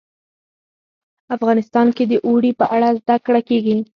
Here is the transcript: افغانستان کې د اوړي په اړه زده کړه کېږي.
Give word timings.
افغانستان 1.35 1.87
کې 1.95 2.03
د 2.11 2.13
اوړي 2.27 2.51
په 2.59 2.65
اړه 2.75 2.87
زده 2.99 3.15
کړه 3.25 3.41
کېږي. 3.49 3.75